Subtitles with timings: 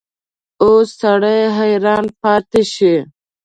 [0.63, 2.93] اوس سړی حیران پاتې شي.